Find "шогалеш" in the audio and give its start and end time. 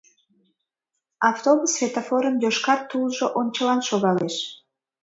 3.89-4.35